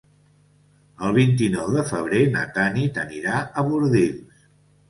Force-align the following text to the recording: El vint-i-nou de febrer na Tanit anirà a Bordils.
El 1.07 1.13
vint-i-nou 1.17 1.69
de 1.75 1.83
febrer 1.91 2.23
na 2.37 2.47
Tanit 2.57 3.01
anirà 3.05 3.39
a 3.63 3.67
Bordils. 3.71 4.43